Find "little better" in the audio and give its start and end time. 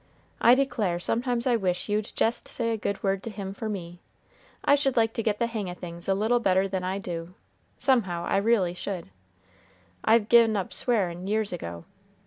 6.15-6.67